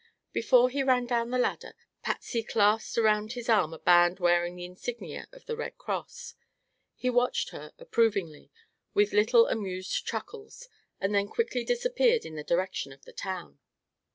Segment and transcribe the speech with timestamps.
[0.33, 4.65] Before he ran down the ladder Patsy clasped around his arm a band bearing the
[4.65, 6.33] insignia of the Red Cross.
[6.95, 8.49] He watched her approvingly,
[8.95, 10.67] with little amused chuckles,
[10.99, 13.59] and then quickly disappeared in the direction of the town.